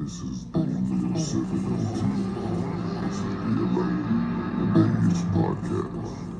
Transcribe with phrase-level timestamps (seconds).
[0.00, 0.60] This is the
[1.12, 1.60] Pacific
[3.02, 3.64] This is the
[4.56, 6.30] Electric News Podcast.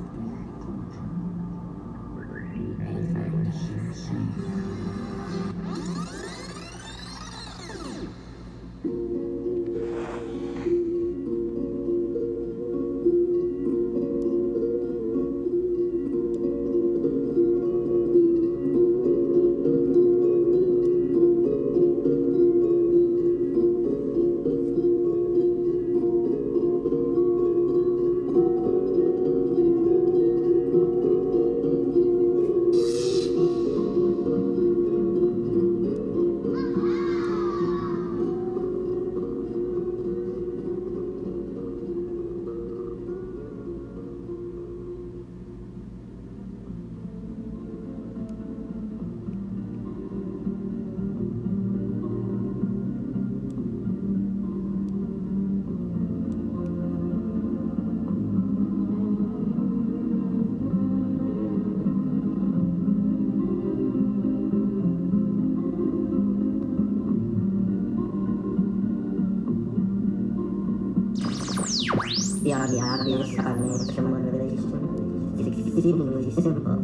[72.43, 76.77] The obvious financial motivation is exceedingly simple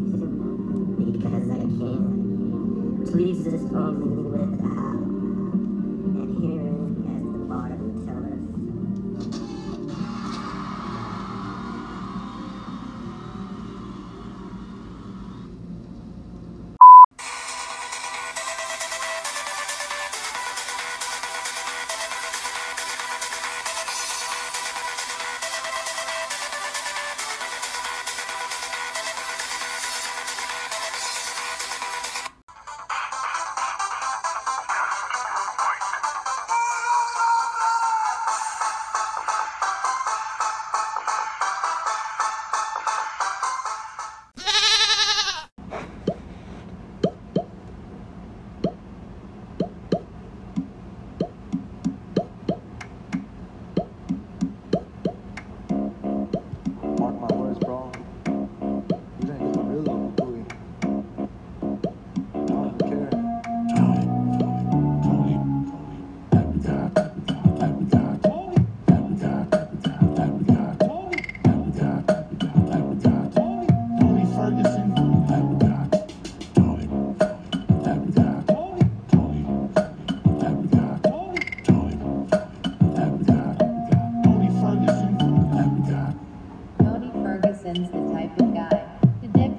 [1.01, 3.07] because I can.
[3.11, 5.06] Please assist only with the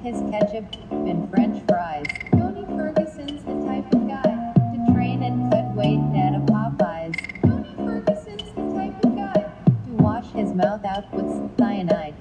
[0.08, 2.06] his ketchup and French fries.
[2.32, 7.14] Tony Ferguson's the type of guy to train and cut weight at a Popeyes.
[7.42, 9.52] Tony Ferguson's the type of guy
[9.84, 12.17] to wash his mouth out with cyanide.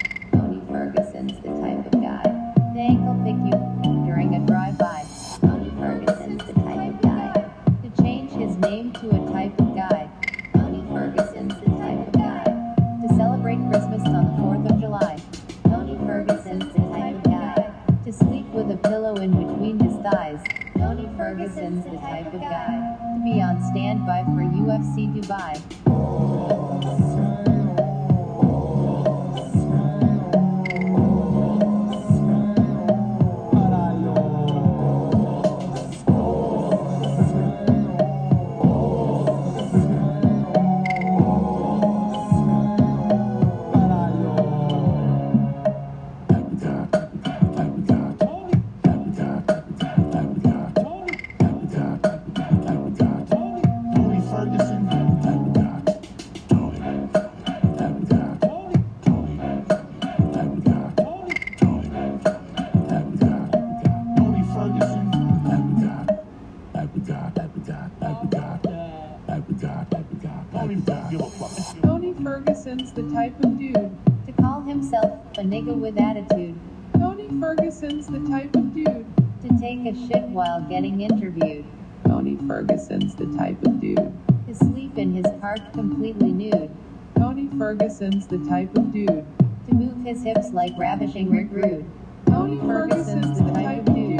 [73.18, 73.98] Type of dude.
[74.28, 76.56] To call himself a nigga with attitude.
[77.00, 79.08] Tony Ferguson's the type of dude.
[79.42, 81.66] To take a shit while getting interviewed.
[82.06, 84.14] Tony Ferguson's the type of dude.
[84.48, 86.70] To sleep in his park completely nude.
[87.18, 89.26] Tony Ferguson's the type of dude.
[89.68, 91.90] To move his hips like ravishing Rick Rude.
[92.28, 94.20] Tony Ferguson's the type of dude.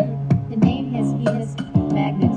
[0.50, 1.56] To name his penis
[1.94, 2.37] magnitude.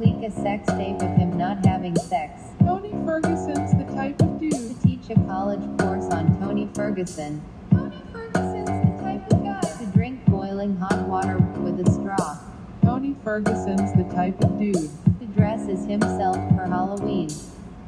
[0.00, 2.40] Make a sex tape of him not having sex.
[2.60, 4.52] Tony Ferguson's the type of dude.
[4.52, 7.42] To teach a college course on Tony Ferguson.
[7.70, 12.38] Tony Ferguson's the type of guy to drink boiling hot water with a straw.
[12.82, 14.74] Tony Ferguson's the type of dude.
[14.74, 17.28] To dress as himself for Halloween.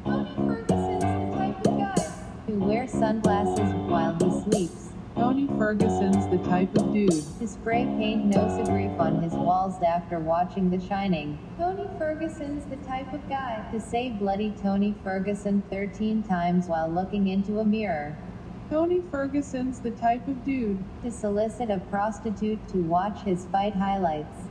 [0.05, 2.13] Tony Ferguson's the type of guy
[2.47, 4.82] who wears sunglasses while he sleeps.
[5.23, 7.13] Tony Ferguson's the type of dude.
[7.39, 11.39] To spray paint no grief on his walls after watching The Shining.
[11.57, 17.29] Tony Ferguson's the type of guy to say bloody Tony Ferguson 13 times while looking
[17.29, 18.17] into a mirror.
[18.69, 20.83] Tony Ferguson's the type of dude.
[21.05, 24.49] To solicit a prostitute to watch his fight highlights.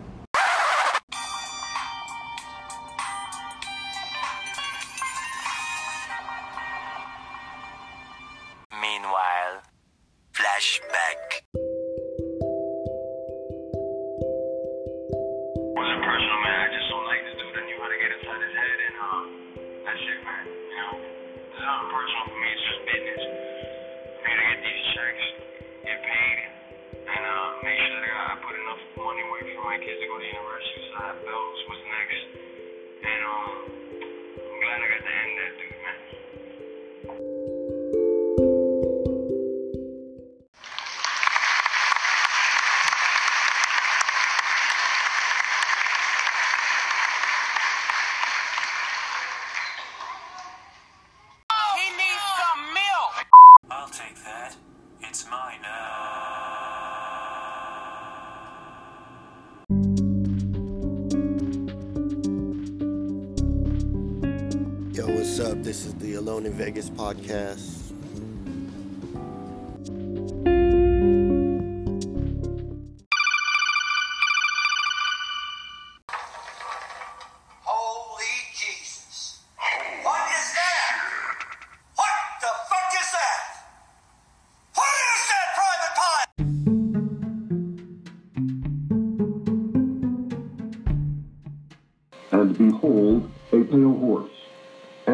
[65.32, 65.64] What's up?
[65.64, 67.81] This is the Alone in Vegas podcast.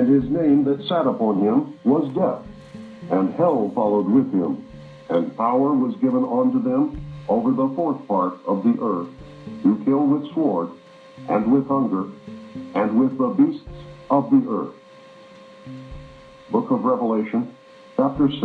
[0.08, 2.42] And his name that sat upon him was Death.
[3.12, 4.66] And hell followed with him.
[5.10, 9.10] And power was given unto them over the fourth part of the earth,
[9.64, 10.70] to kill with sword,
[11.28, 12.06] and with hunger,
[12.74, 13.68] and with the beasts
[14.10, 14.74] of the earth.
[16.52, 17.54] Book of Revelation,
[17.98, 18.44] chapter 6,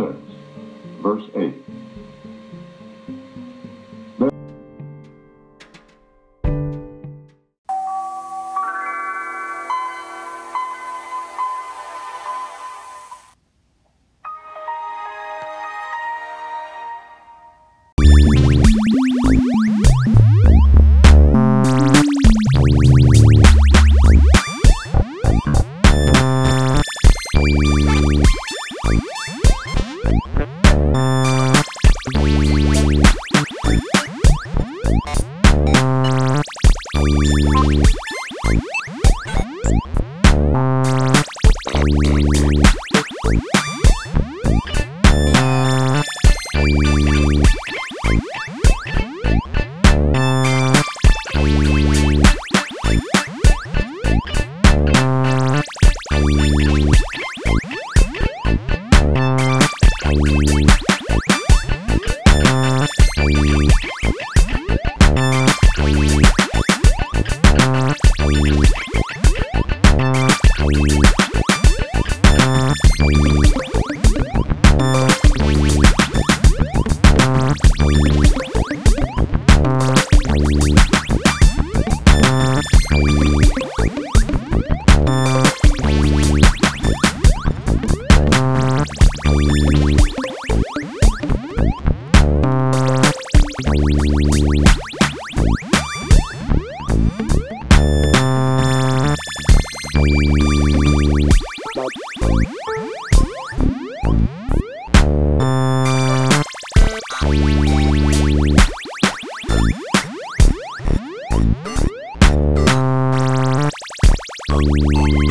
[1.01, 1.82] verse 8.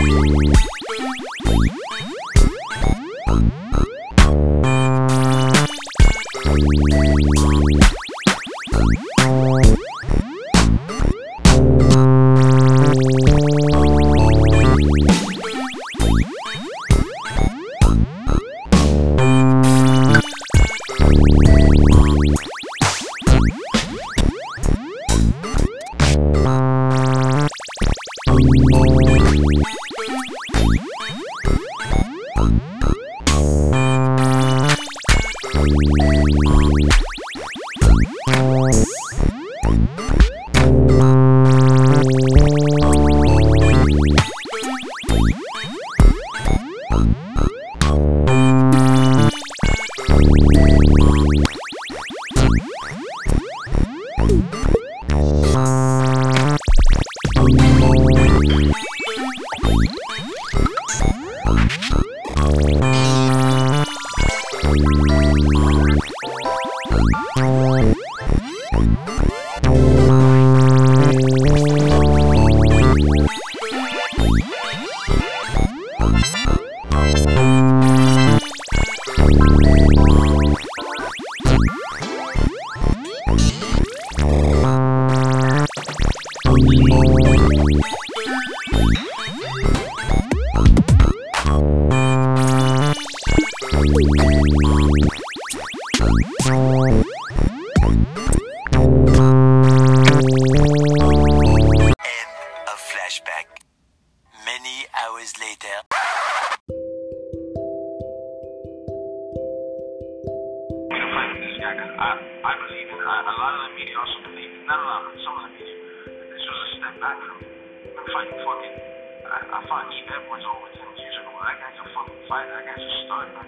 [0.04, 0.62] Thank
[76.14, 76.41] End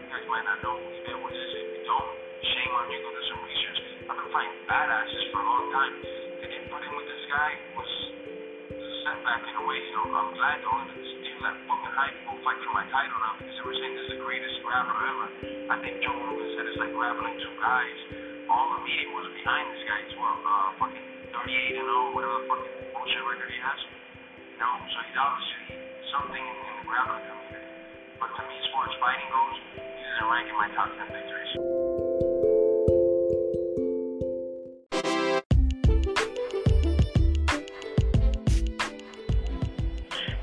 [0.08, 1.50] guys might not know who Edwards is.
[1.56, 2.10] If you don't,
[2.44, 2.98] shame on you.
[3.00, 3.78] Go do some research.
[4.04, 5.94] I've been fighting badasses for a long time.
[6.40, 7.90] To get put in with this guy was
[8.68, 9.80] a setback in a way.
[9.80, 12.84] You know, I'm glad though that this dude that fucking hype will fight for my
[12.92, 15.26] title now because they were saying this is the greatest grappler ever.
[15.72, 17.98] I think Joe Rogan said it's like grappling two guys.
[18.52, 20.36] All the media was behind this guy as well.
[20.36, 23.80] Uh, fucking 38 and 0, whatever fucking bullshit record he has.
[24.52, 25.64] You know, so he's obviously
[26.12, 27.83] something in, in the grappling community.
[28.20, 31.06] But to me, as far as fighting goes, he's in rank in my top 10
[31.12, 31.52] victories.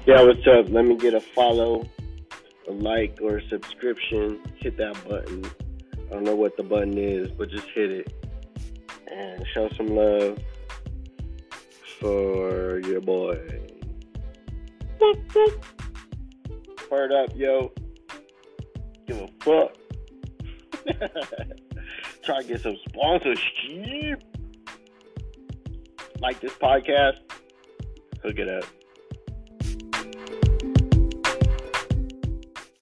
[0.05, 0.69] Yeah, what's up?
[0.69, 1.87] Let me get a follow,
[2.67, 4.41] a like, or a subscription.
[4.57, 5.45] Hit that button.
[5.93, 8.13] I don't know what the button is, but just hit it.
[9.07, 10.39] And show some love
[11.99, 13.39] for your boy.
[16.91, 17.71] Word up, yo.
[19.07, 19.77] Give a fuck.
[22.21, 24.21] Try to get some sponsorship.
[26.19, 27.19] Like this podcast?
[28.21, 28.65] Hook it up.